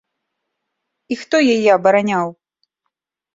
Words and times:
І 1.15 1.17
хто 1.23 1.41
яе 1.57 1.67
абараняў? 1.77 2.27